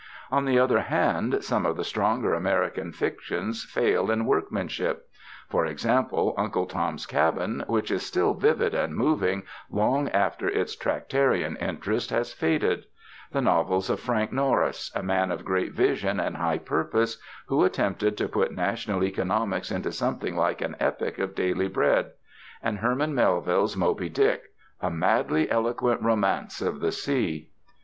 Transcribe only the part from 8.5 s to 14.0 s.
and moving long after its tractarian interest has faded; the novels of